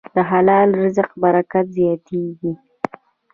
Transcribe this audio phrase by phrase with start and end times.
[0.15, 2.51] د حلال رزق برکت زیاتېږي.